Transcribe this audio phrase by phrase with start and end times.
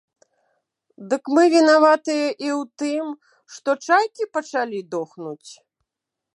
[1.11, 3.05] Дык мы вінаватыя і ў тым,
[3.57, 5.51] што чайкі пачалі дохнуць?